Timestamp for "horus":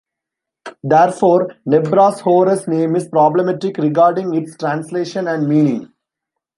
2.21-2.67